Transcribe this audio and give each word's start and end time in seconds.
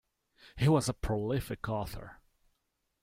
He 0.55 0.67
was 0.67 0.89
a 0.89 0.95
prolific 0.95 1.69
author. 1.69 2.17